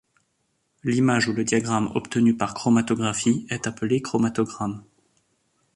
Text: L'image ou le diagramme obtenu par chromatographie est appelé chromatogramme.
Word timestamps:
L'image 0.83 1.27
ou 1.27 1.33
le 1.33 1.43
diagramme 1.43 1.91
obtenu 1.93 2.35
par 2.35 2.55
chromatographie 2.55 3.45
est 3.51 3.67
appelé 3.67 4.01
chromatogramme. 4.01 4.83